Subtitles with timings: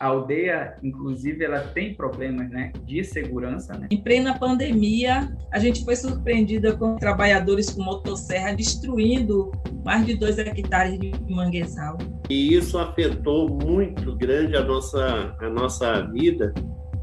[0.00, 3.76] A aldeia, inclusive, ela tem problemas né, de segurança.
[3.76, 3.86] Né?
[3.90, 9.52] Em plena pandemia, a gente foi surpreendida com trabalhadores com motosserra destruindo
[9.84, 11.98] mais de dois hectares de manguezal.
[12.30, 16.54] E isso afetou muito grande a nossa, a nossa vida,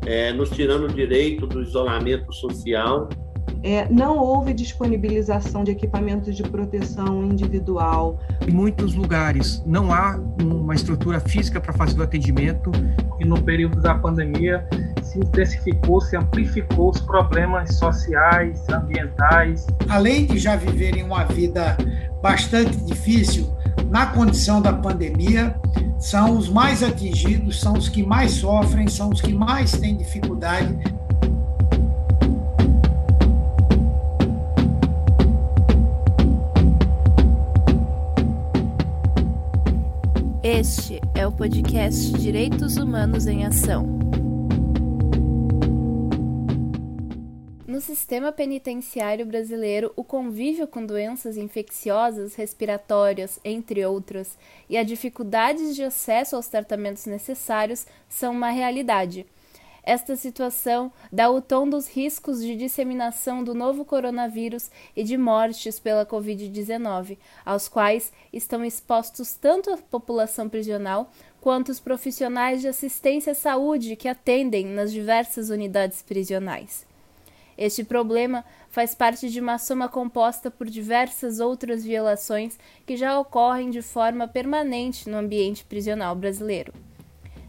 [0.04, 3.08] é, nos tirando o direito do isolamento social
[3.64, 8.20] é, não houve disponibilização de equipamentos de proteção individual.
[8.48, 12.72] Em muitos lugares não há uma estrutura física para fazer o atendimento.
[13.20, 14.68] E no período da pandemia
[15.02, 19.66] se intensificou, se amplificou os problemas sociais, ambientais.
[19.90, 21.78] Além de já viverem uma vida
[22.22, 23.52] bastante difícil,
[23.90, 25.56] na condição da pandemia,
[25.98, 30.78] são os mais atingidos, são os que mais sofrem, são os que mais têm dificuldade
[41.38, 43.86] podcast Direitos Humanos em Ação.
[47.68, 54.36] No sistema penitenciário brasileiro, o convívio com doenças infecciosas, respiratórias, entre outras,
[54.68, 59.24] e a dificuldades de acesso aos tratamentos necessários são uma realidade.
[59.88, 65.80] Esta situação dá o tom dos riscos de disseminação do novo coronavírus e de mortes
[65.80, 71.10] pela Covid-19, aos quais estão expostos tanto a população prisional
[71.40, 76.86] quanto os profissionais de assistência à saúde que atendem nas diversas unidades prisionais.
[77.58, 83.70] Este problema faz parte de uma soma composta por diversas outras violações que já ocorrem
[83.70, 86.74] de forma permanente no ambiente prisional brasileiro.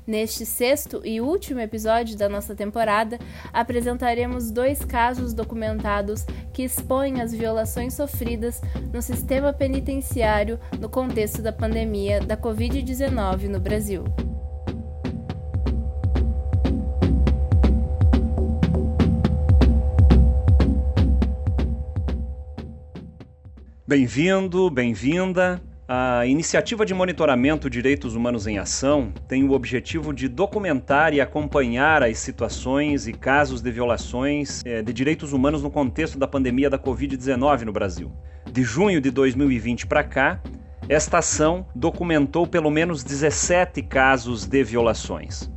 [0.08, 3.18] Neste sexto e último episódio da nossa temporada,
[3.52, 11.52] apresentaremos dois casos documentados que expõem as violações sofridas no sistema penitenciário no contexto da
[11.52, 14.04] pandemia da Covid-19 no Brasil.
[23.86, 25.67] Bem-vindo, bem-vinda.
[25.90, 32.02] A iniciativa de monitoramento Direitos Humanos em Ação tem o objetivo de documentar e acompanhar
[32.02, 36.78] as situações e casos de violações eh, de direitos humanos no contexto da pandemia da
[36.78, 38.12] Covid-19 no Brasil.
[38.52, 40.42] De junho de 2020 para cá,
[40.90, 45.50] esta ação documentou pelo menos 17 casos de violações.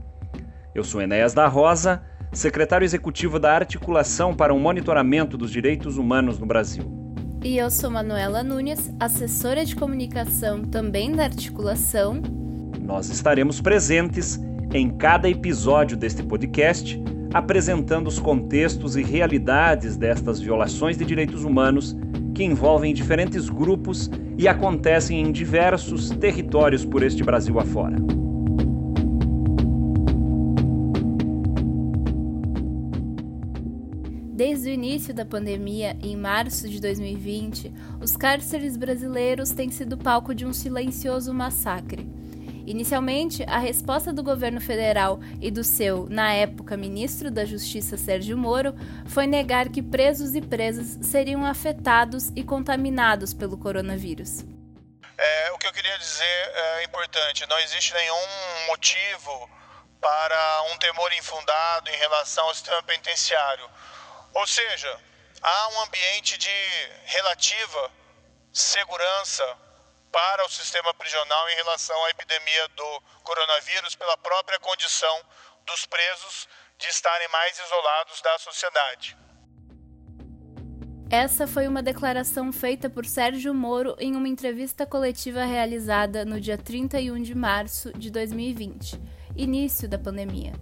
[0.73, 6.39] Eu sou Enéas da Rosa, secretário executivo da Articulação para o Monitoramento dos Direitos Humanos
[6.39, 7.00] no Brasil.
[7.43, 12.21] E eu sou Manuela Nunes, assessora de comunicação também da articulação.
[12.79, 14.39] Nós estaremos presentes
[14.71, 17.01] em cada episódio deste podcast,
[17.33, 21.97] apresentando os contextos e realidades destas violações de direitos humanos
[22.35, 27.97] que envolvem diferentes grupos e acontecem em diversos territórios por este Brasil afora.
[34.81, 37.71] Início da pandemia, em março de 2020,
[38.01, 42.09] os cárceres brasileiros têm sido palco de um silencioso massacre.
[42.65, 48.35] Inicialmente, a resposta do governo federal e do seu, na época, ministro da Justiça Sérgio
[48.35, 48.73] Moro
[49.05, 54.43] foi negar que presos e presas seriam afetados e contaminados pelo coronavírus.
[55.15, 59.49] É, o que eu queria dizer é importante: não existe nenhum motivo
[60.01, 63.69] para um temor infundado em relação ao sistema penitenciário.
[64.33, 64.99] Ou seja,
[65.41, 66.49] há um ambiente de
[67.05, 67.91] relativa
[68.53, 69.57] segurança
[70.11, 75.25] para o sistema prisional em relação à epidemia do coronavírus pela própria condição
[75.65, 76.47] dos presos
[76.77, 79.17] de estarem mais isolados da sociedade.
[81.09, 86.57] Essa foi uma declaração feita por Sérgio Moro em uma entrevista coletiva realizada no dia
[86.57, 88.97] 31 de março de 2020,
[89.35, 90.53] início da pandemia.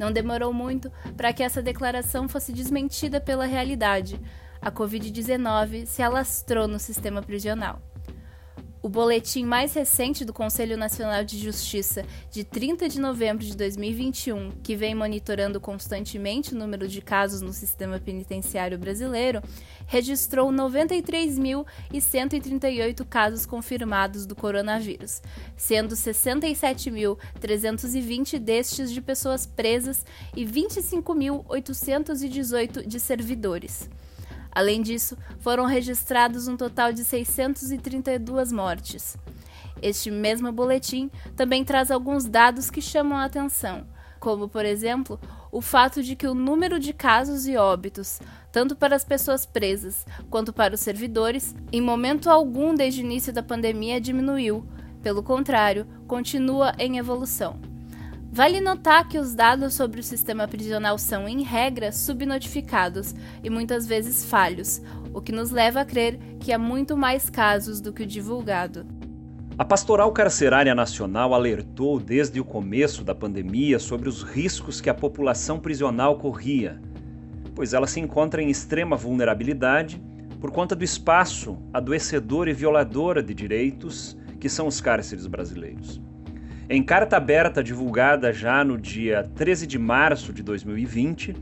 [0.00, 4.18] Não demorou muito para que essa declaração fosse desmentida pela realidade.
[4.58, 7.82] A Covid-19 se alastrou no sistema prisional.
[8.82, 14.52] O boletim mais recente do Conselho Nacional de Justiça, de 30 de novembro de 2021,
[14.62, 19.42] que vem monitorando constantemente o número de casos no sistema penitenciário brasileiro,
[19.86, 25.20] registrou 93.138 casos confirmados do coronavírus,
[25.58, 33.90] sendo 67.320 destes de pessoas presas e 25.818 de servidores.
[34.52, 39.16] Além disso, foram registrados um total de 632 mortes.
[39.82, 43.86] Este mesmo boletim também traz alguns dados que chamam a atenção,
[44.18, 45.18] como, por exemplo,
[45.50, 48.20] o fato de que o número de casos e óbitos,
[48.52, 53.32] tanto para as pessoas presas quanto para os servidores, em momento algum desde o início
[53.32, 54.66] da pandemia diminuiu,
[55.02, 57.69] pelo contrário, continua em evolução.
[58.32, 63.12] Vale notar que os dados sobre o sistema prisional são, em regra, subnotificados
[63.42, 64.80] e muitas vezes falhos,
[65.12, 68.86] o que nos leva a crer que há muito mais casos do que o divulgado.
[69.58, 74.94] A Pastoral Carcerária Nacional alertou desde o começo da pandemia sobre os riscos que a
[74.94, 76.80] população prisional corria,
[77.52, 80.00] pois ela se encontra em extrema vulnerabilidade
[80.40, 86.00] por conta do espaço adoecedor e violador de direitos que são os cárceres brasileiros.
[86.72, 91.34] Em carta aberta divulgada já no dia 13 de março de 2020,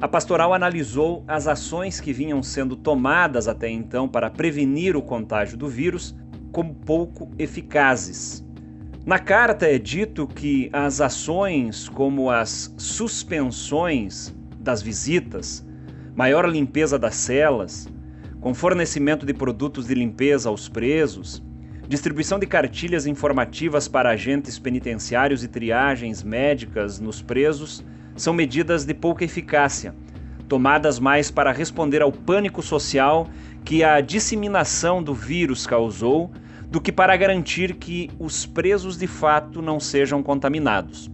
[0.00, 5.58] a pastoral analisou as ações que vinham sendo tomadas até então para prevenir o contágio
[5.58, 6.14] do vírus
[6.52, 8.46] como pouco eficazes.
[9.04, 15.66] Na carta é dito que as ações como as suspensões das visitas,
[16.14, 17.88] maior limpeza das celas,
[18.40, 21.42] com fornecimento de produtos de limpeza aos presos,
[21.88, 27.84] distribuição de cartilhas informativas para agentes penitenciários e triagens médicas nos presos
[28.16, 29.94] são medidas de pouca eficácia,
[30.48, 33.28] tomadas mais para responder ao pânico social
[33.64, 36.32] que a disseminação do vírus causou
[36.68, 41.10] do que para garantir que os presos de fato não sejam contaminados.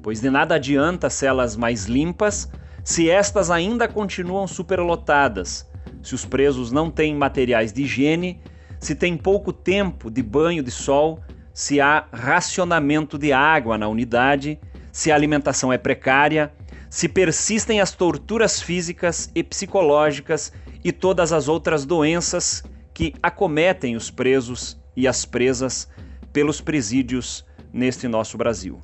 [0.00, 2.48] Pois de nada adianta celas mais limpas
[2.84, 5.68] se estas ainda continuam superlotadas,
[6.02, 8.40] se os presos não têm materiais de higiene
[8.82, 11.20] se tem pouco tempo de banho de sol,
[11.54, 14.58] se há racionamento de água na unidade,
[14.90, 16.52] se a alimentação é precária,
[16.90, 20.52] se persistem as torturas físicas e psicológicas
[20.82, 25.88] e todas as outras doenças que acometem os presos e as presas
[26.32, 28.80] pelos presídios neste nosso Brasil.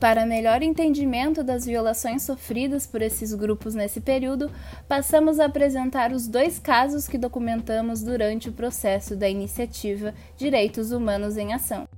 [0.00, 4.48] Para melhor entendimento das violações sofridas por esses grupos nesse período,
[4.86, 11.36] passamos a apresentar os dois casos que documentamos durante o processo da iniciativa Direitos Humanos
[11.36, 11.88] em Ação.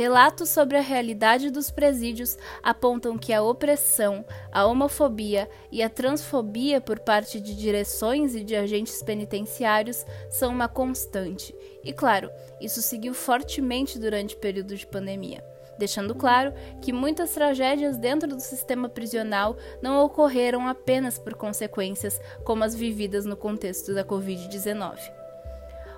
[0.00, 6.80] Relatos sobre a realidade dos presídios apontam que a opressão, a homofobia e a transfobia
[6.80, 11.54] por parte de direções e de agentes penitenciários são uma constante.
[11.84, 12.30] E claro,
[12.62, 15.44] isso seguiu fortemente durante o período de pandemia
[15.78, 22.62] deixando claro que muitas tragédias dentro do sistema prisional não ocorreram apenas por consequências como
[22.62, 25.19] as vividas no contexto da Covid-19.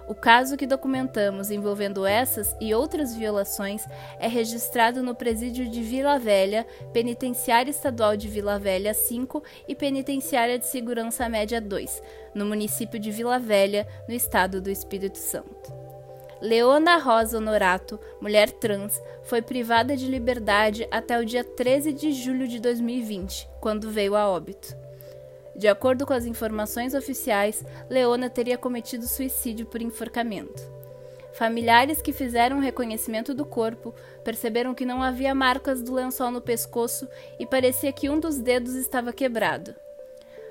[0.07, 3.85] O caso que documentamos envolvendo essas e outras violações
[4.19, 10.59] é registrado no presídio de Vila Velha, Penitenciária Estadual de Vila Velha 5 e Penitenciária
[10.59, 12.03] de Segurança Média 2,
[12.35, 15.73] no município de Vila Velha, no estado do Espírito Santo.
[16.41, 22.49] Leona Rosa Honorato, mulher trans, foi privada de liberdade até o dia 13 de julho
[22.49, 24.82] de 2020, quando veio a óbito.
[25.55, 30.63] De acordo com as informações oficiais, Leona teria cometido suicídio por enforcamento.
[31.33, 37.09] Familiares que fizeram reconhecimento do corpo perceberam que não havia marcas do lençol no pescoço
[37.39, 39.75] e parecia que um dos dedos estava quebrado.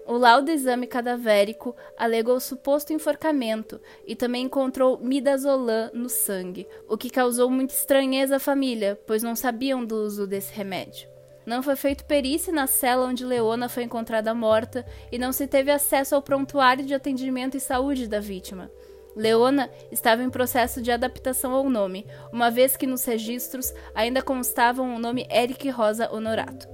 [0.07, 7.09] O laudo exame cadavérico alegou suposto enforcamento e também encontrou midazolam no sangue, o que
[7.09, 11.10] causou muita estranheza à família, pois não sabiam do uso desse remédio.
[11.45, 15.71] Não foi feito perícia na cela onde Leona foi encontrada morta e não se teve
[15.71, 18.69] acesso ao prontuário de atendimento e saúde da vítima.
[19.16, 24.95] Leona estava em processo de adaptação ao nome, uma vez que nos registros ainda constavam
[24.95, 26.68] o nome Eric Rosa Honorato.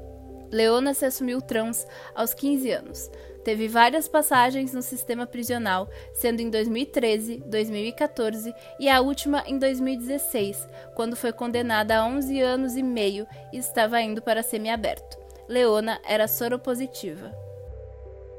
[0.51, 3.10] Leona se assumiu trans aos 15 anos.
[3.48, 10.68] Teve várias passagens no sistema prisional, sendo em 2013, 2014 e a última em 2016,
[10.94, 15.18] quando foi condenada a 11 anos e meio e estava indo para semiaberto.
[15.48, 17.34] Leona era soropositiva.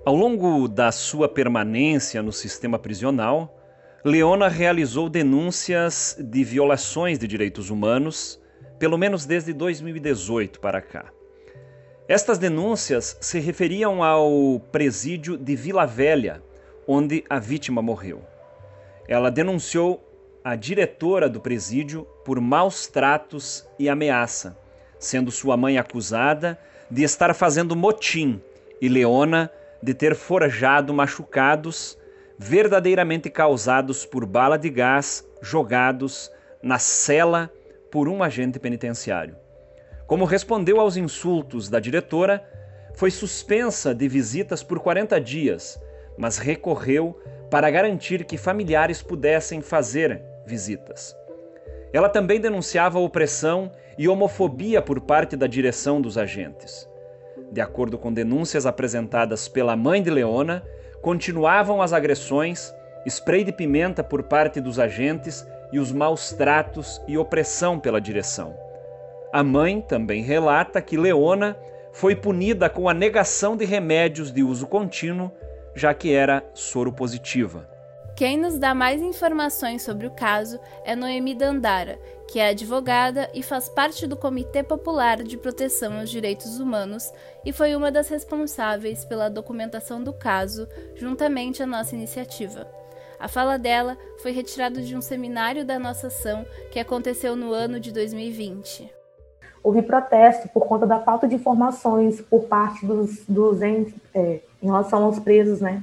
[0.04, 3.58] Ao longo da sua permanência no sistema prisional,
[4.04, 8.38] Leona realizou denúncias de violações de direitos humanos,
[8.78, 11.10] pelo menos desde 2018 para cá.
[12.08, 16.42] Estas denúncias se referiam ao presídio de Vila Velha,
[16.86, 18.22] onde a vítima morreu.
[19.06, 20.02] Ela denunciou
[20.42, 24.56] a diretora do presídio por maus tratos e ameaça,
[24.98, 26.58] sendo sua mãe acusada
[26.90, 28.40] de estar fazendo motim
[28.80, 29.50] e Leona
[29.82, 31.98] de ter forjado machucados
[32.38, 37.52] verdadeiramente causados por bala de gás jogados na cela
[37.90, 39.36] por um agente penitenciário.
[40.08, 42.42] Como respondeu aos insultos da diretora,
[42.94, 45.78] foi suspensa de visitas por 40 dias,
[46.16, 51.14] mas recorreu para garantir que familiares pudessem fazer visitas.
[51.92, 56.88] Ela também denunciava opressão e homofobia por parte da direção dos agentes.
[57.52, 60.64] De acordo com denúncias apresentadas pela mãe de Leona,
[61.02, 62.74] continuavam as agressões,
[63.06, 68.67] spray de pimenta por parte dos agentes e os maus tratos e opressão pela direção.
[69.32, 71.56] A mãe também relata que Leona
[71.92, 75.30] foi punida com a negação de remédios de uso contínuo,
[75.74, 77.68] já que era soro positiva.
[78.16, 83.42] Quem nos dá mais informações sobre o caso é Noemi Dandara, que é advogada e
[83.42, 87.12] faz parte do Comitê Popular de Proteção aos Direitos Humanos
[87.44, 90.66] e foi uma das responsáveis pela documentação do caso,
[90.96, 92.66] juntamente à nossa iniciativa.
[93.20, 97.78] A fala dela foi retirada de um seminário da nossa ação que aconteceu no ano
[97.78, 98.97] de 2020.
[99.62, 104.66] Houve protesto por conta da falta de informações por parte dos, dos entes, é, em
[104.66, 105.82] relação aos presos, né?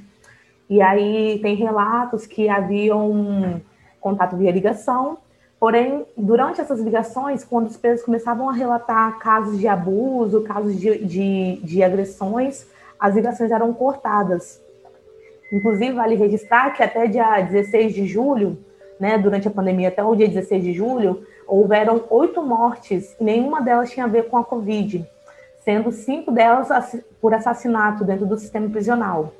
[0.70, 3.62] E aí tem relatos que haviam
[4.02, 5.18] contato via ligação,
[5.60, 11.06] porém, durante essas ligações, quando os presos começavam a relatar casos de abuso, casos de,
[11.06, 12.68] de, de agressões,
[13.00, 14.62] as ligações eram cortadas.
[15.52, 18.58] Inclusive, vale registrar que até dia 16 de julho,
[19.00, 23.92] né, durante a pandemia, até o dia 16 de julho, houveram oito mortes nenhuma delas
[23.92, 25.08] tinha a ver com a Covid,
[25.64, 26.70] sendo cinco delas
[27.22, 29.32] por assassinato dentro do sistema prisional.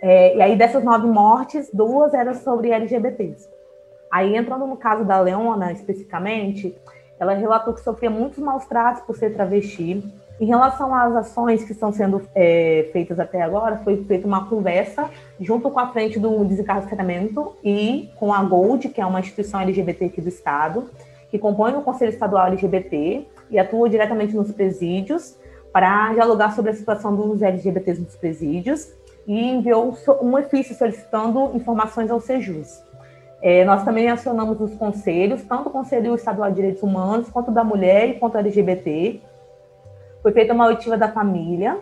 [0.00, 3.48] É, e aí, dessas nove mortes, duas eram sobre LGBTs.
[4.10, 6.76] Aí, entrando no caso da Leona, especificamente,
[7.18, 10.04] ela relatou que sofria muitos maus tratos por ser travesti,
[10.40, 15.08] em relação às ações que estão sendo é, feitas até agora, foi feita uma conversa
[15.40, 20.06] junto com a frente do desencarceramento e com a Gold, que é uma instituição LGBT
[20.06, 20.90] aqui do Estado,
[21.34, 25.36] que compõe o Conselho Estadual LGBT e atua diretamente nos presídios
[25.72, 28.94] para dialogar sobre a situação dos LGBTs nos presídios
[29.26, 32.80] e enviou um ofício solicitando informações ao Sejus.
[33.42, 37.64] É, nós também acionamos os conselhos, tanto o Conselho Estadual de Direitos Humanos, quanto da
[37.64, 39.20] Mulher e quanto LGBT,
[40.22, 41.80] foi feita uma oitiva da família,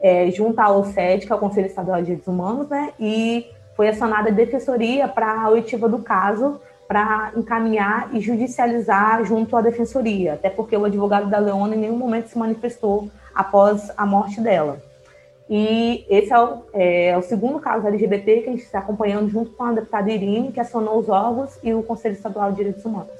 [0.00, 2.94] é, junto ao SED, que é o Conselho Estadual de Direitos Humanos, né?
[2.98, 6.58] E foi acionada a defensoria para a oitiva do caso,
[6.94, 11.96] para encaminhar e judicializar junto à defensoria, até porque o advogado da Leona em nenhum
[11.96, 14.80] momento se manifestou após a morte dela.
[15.50, 19.50] E esse é o, é o, segundo caso LGBT que a gente está acompanhando junto
[19.50, 23.10] com a deputada Irine, que acionou os órgãos e o Conselho Estadual de Direitos Humanos.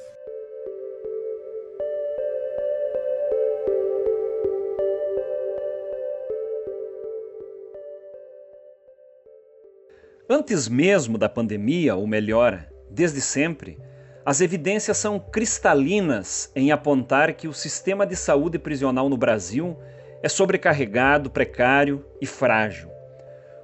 [10.30, 13.76] Antes mesmo da pandemia, ou melhor, desde sempre,
[14.24, 19.76] as evidências são cristalinas em apontar que o sistema de saúde prisional no Brasil
[20.22, 22.88] é sobrecarregado, precário e frágil.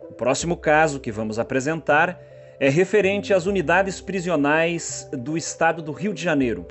[0.03, 2.21] O próximo caso que vamos apresentar
[2.59, 6.67] é referente às unidades prisionais do estado do Rio de Janeiro.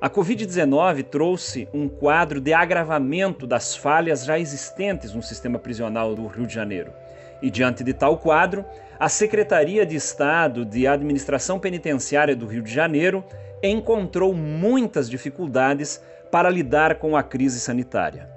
[0.00, 6.26] A Covid-19 trouxe um quadro de agravamento das falhas já existentes no sistema prisional do
[6.26, 6.92] Rio de Janeiro.
[7.42, 8.64] E diante de tal quadro,
[8.98, 13.24] a Secretaria de Estado de Administração Penitenciária do Rio de Janeiro
[13.62, 18.28] encontrou muitas dificuldades para lidar com a crise sanitária.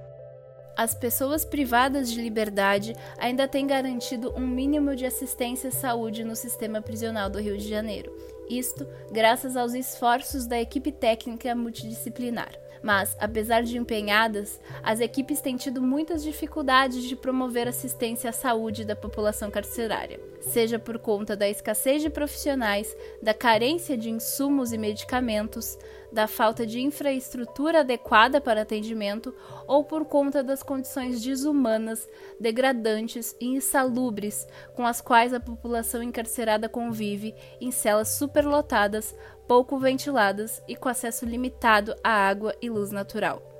[0.76, 6.36] As pessoas privadas de liberdade ainda têm garantido um mínimo de assistência à saúde no
[6.36, 8.12] sistema prisional do Rio de Janeiro.
[8.50, 12.52] Isto graças aos esforços da equipe técnica multidisciplinar.
[12.82, 18.84] Mas, apesar de empenhadas, as equipes têm tido muitas dificuldades de promover assistência à saúde
[18.84, 20.20] da população carcerária,
[20.50, 25.78] seja por conta da escassez de profissionais, da carência de insumos e medicamentos,
[26.12, 29.34] da falta de infraestrutura adequada para atendimento
[29.68, 32.08] ou por conta das condições desumanas,
[32.40, 39.16] degradantes e insalubres com as quais a população encarcerada convive em celas superlotadas,
[39.48, 43.53] pouco ventiladas e com acesso limitado à água e luz natural.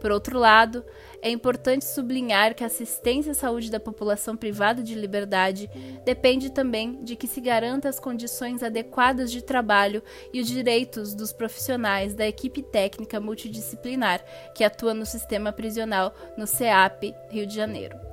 [0.00, 0.84] Por outro lado,
[1.20, 5.70] é importante sublinhar que a assistência à saúde da população privada de liberdade
[6.04, 10.02] depende também de que se garanta as condições adequadas de trabalho
[10.32, 16.46] e os direitos dos profissionais da equipe técnica multidisciplinar que atua no sistema prisional no
[16.46, 18.10] CEAP Rio de Janeiro.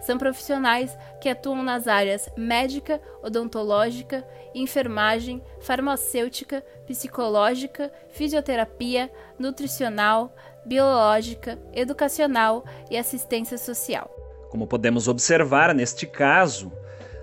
[0.00, 10.34] São profissionais que atuam nas áreas médica, odontológica, enfermagem, farmacêutica, psicológica, fisioterapia, nutricional,
[10.68, 14.14] biológica, educacional e assistência social.
[14.50, 16.70] Como podemos observar neste caso,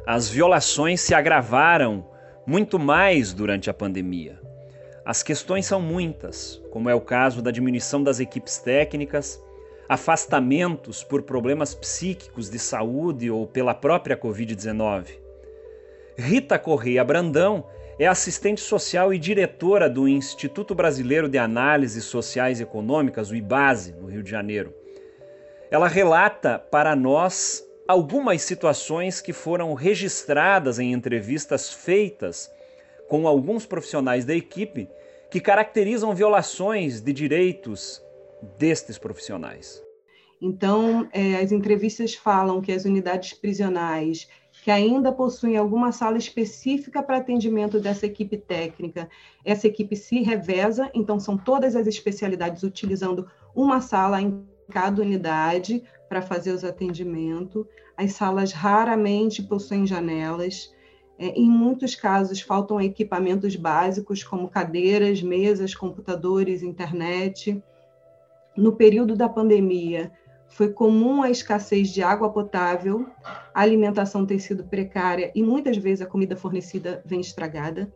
[0.05, 2.05] as violações se agravaram
[2.45, 4.39] muito mais durante a pandemia.
[5.05, 9.39] As questões são muitas, como é o caso da diminuição das equipes técnicas,
[9.87, 15.19] afastamentos por problemas psíquicos de saúde ou pela própria Covid-19.
[16.17, 17.65] Rita Correia Brandão
[17.97, 23.93] é assistente social e diretora do Instituto Brasileiro de Análises Sociais e Econômicas, o IBASE,
[23.93, 24.73] no Rio de Janeiro.
[25.71, 32.49] ela relata para nós algumas situações que foram registradas em entrevistas feitas
[33.07, 34.89] com alguns profissionais da equipe
[35.31, 38.01] que caracterizam violações de direitos
[38.57, 39.81] destes profissionais.
[40.41, 44.27] Então, é, as entrevistas falam que as unidades prisionais
[44.65, 49.07] que ainda possuem alguma sala específica para atendimento dessa equipe técnica,
[49.45, 55.83] essa equipe se reveza, então são todas as especialidades utilizando uma sala em cada unidade
[56.09, 57.63] para fazer os atendimentos.
[57.95, 60.73] As salas raramente possuem janelas.
[61.19, 67.63] É, em muitos casos, faltam equipamentos básicos, como cadeiras, mesas, computadores, internet.
[68.57, 70.11] No período da pandemia,
[70.55, 73.05] foi comum a escassez de água potável,
[73.53, 77.93] a alimentação ter sido precária e muitas vezes a comida fornecida vem estragada.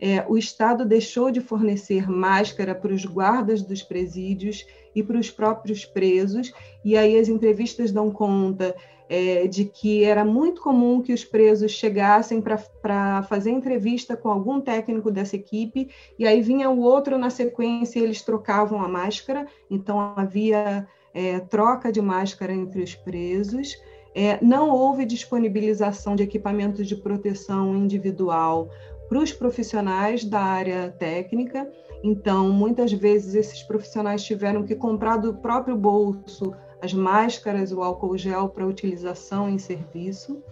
[0.00, 5.32] É, o Estado deixou de fornecer máscara para os guardas dos presídios e para os
[5.32, 6.52] próprios presos,
[6.84, 8.76] e aí as entrevistas dão conta
[9.08, 14.60] é, de que era muito comum que os presos chegassem para fazer entrevista com algum
[14.60, 19.44] técnico dessa equipe, e aí vinha o outro na sequência e eles trocavam a máscara,
[19.68, 20.86] então havia
[21.16, 23.74] é, troca de máscara entre os presos.
[24.14, 28.68] É, não houve disponibilização de equipamentos de proteção individual
[29.08, 31.70] para os profissionais da área técnica.
[32.04, 38.18] Então, muitas vezes esses profissionais tiveram que comprar do próprio bolso as máscaras, o álcool
[38.18, 40.42] gel para utilização em serviço.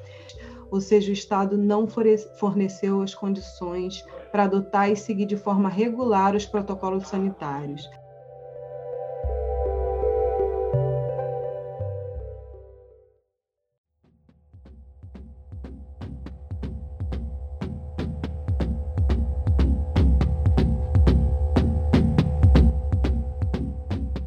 [0.71, 4.03] Ou seja, o Estado não forneceu as condições
[4.33, 7.87] para adotar e seguir de forma regular os protocolos sanitários.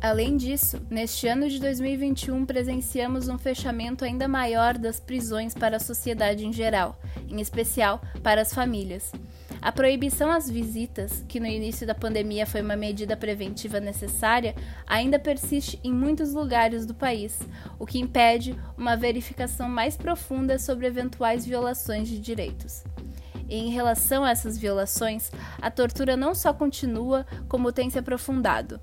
[0.08, 5.82] Além disso, neste ano de 2021 presenciamos um fechamento ainda maior das prisões para a
[5.82, 6.98] sociedade em geral,
[7.28, 9.12] em especial para as famílias.
[9.62, 14.56] A proibição às visitas, que no início da pandemia foi uma medida preventiva necessária,
[14.88, 17.38] ainda persiste em muitos lugares do país,
[17.78, 22.82] o que impede uma verificação mais profunda sobre eventuais violações de direitos.
[23.50, 25.30] E em relação a essas violações,
[25.62, 28.80] a tortura não só continua, como tem se aprofundado.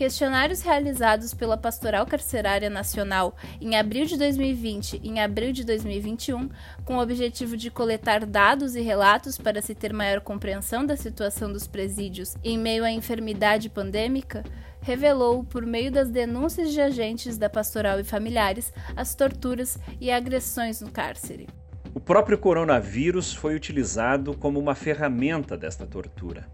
[0.00, 6.48] Questionários realizados pela Pastoral Carcerária Nacional em abril de 2020 e em abril de 2021,
[6.86, 11.52] com o objetivo de coletar dados e relatos para se ter maior compreensão da situação
[11.52, 14.42] dos presídios em meio à enfermidade pandêmica,
[14.80, 20.80] revelou, por meio das denúncias de agentes da pastoral e familiares, as torturas e agressões
[20.80, 21.46] no cárcere.
[21.92, 26.48] O próprio coronavírus foi utilizado como uma ferramenta desta tortura.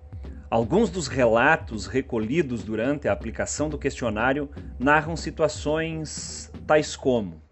[0.48, 4.46] Alguns dos relatos recolhidos durante a aplicação do questionário
[4.78, 7.42] narram situações tais como: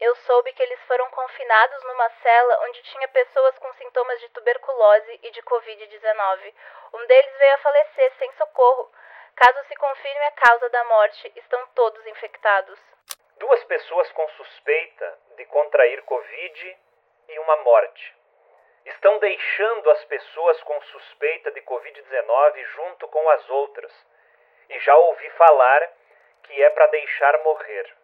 [0.00, 5.20] Eu soube que eles foram confinados numa cela onde tinha pessoas com sintomas de tuberculose
[5.24, 6.54] e de Covid-19.
[6.94, 8.90] Um deles veio a falecer sem socorro.
[9.36, 12.80] Caso se confirme a causa da morte, estão todos infectados.
[13.36, 16.78] Duas pessoas com suspeita de contrair Covid
[17.28, 18.23] e uma morte
[18.84, 23.92] estão deixando as pessoas com suspeita de Covid-19 junto com as outras.
[24.68, 25.92] E já ouvi falar
[26.44, 27.94] que é para deixar morrer.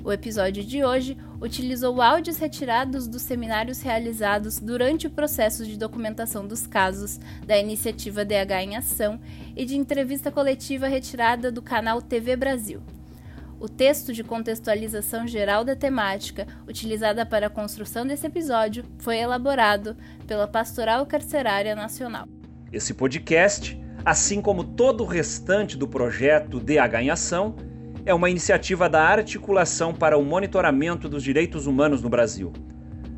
[0.03, 6.47] O episódio de hoje utilizou áudios retirados dos seminários realizados durante o processo de documentação
[6.47, 9.19] dos casos da iniciativa DH em Ação
[9.55, 12.81] e de entrevista coletiva retirada do canal TV Brasil.
[13.59, 19.95] O texto de contextualização geral da temática, utilizada para a construção desse episódio, foi elaborado
[20.25, 22.27] pela Pastoral Carcerária Nacional.
[22.71, 27.55] Esse podcast, assim como todo o restante do projeto DH em Ação,
[28.05, 32.51] é uma iniciativa da Articulação para o Monitoramento dos Direitos Humanos no Brasil.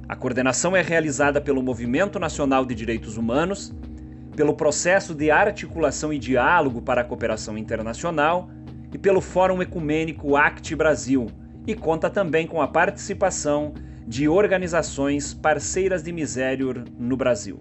[0.10, 3.74] A coordenação é realizada pelo Movimento Nacional de Direitos Humanos,
[4.36, 8.50] pelo Processo de Articulação e Diálogo para a Cooperação Internacional
[8.94, 11.28] e pelo Fórum Ecumênico ACT Brasil,
[11.66, 13.74] e conta também com a participação
[14.06, 17.60] de organizações parceiras de Misérior no Brasil.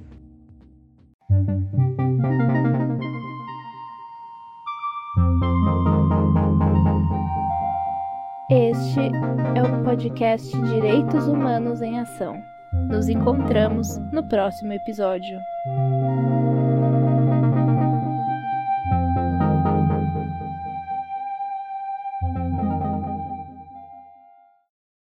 [8.73, 9.01] Este
[9.55, 12.43] é o podcast Direitos Humanos em Ação.
[12.73, 15.39] Nos encontramos no próximo episódio.